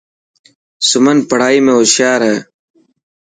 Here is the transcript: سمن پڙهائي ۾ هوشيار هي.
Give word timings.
سمن 0.89 1.17
پڙهائي 1.29 1.59
۾ 1.65 1.71
هوشيار 1.77 2.19
هي. 2.29 2.37